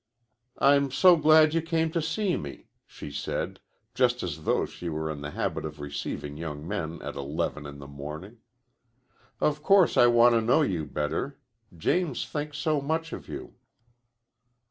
[0.57, 3.59] "I'm so glad you came to see me," she said,
[3.93, 7.77] just as though she were in the habit of receiving young men at eleven in
[7.77, 8.39] the morning.
[9.39, 11.39] "Of course I want to know you better.
[11.77, 13.53] James thinks so much of you."